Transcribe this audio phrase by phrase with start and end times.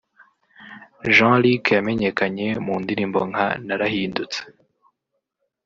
[1.13, 4.39] Jean Luc yamenyekanye mu ndirimbo nka ‘Narahindutse’